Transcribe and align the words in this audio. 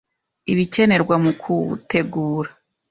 Ibikenerwa 0.51 1.15
mu 1.23 1.31
kuwutegura: 1.41 2.49